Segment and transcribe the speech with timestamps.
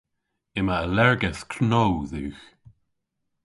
[0.59, 2.43] Yma allergedh know dhywgh.